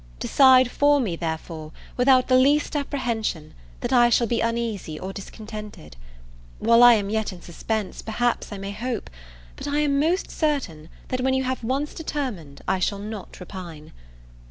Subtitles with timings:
[0.17, 5.95] Decide for me, therefore, without the least apprehension that I shall be uneasy or discontented.
[6.57, 9.11] While I am yet in suspense, perhaps I may hope;
[9.55, 13.91] but I am most certain that when you have once determined I shall not repine.